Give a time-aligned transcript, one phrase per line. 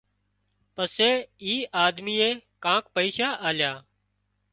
[0.77, 1.09] پسي
[1.43, 1.53] اي
[1.83, 2.31] آۮميئي
[2.63, 3.73] ڪانڪ پئيشا آليا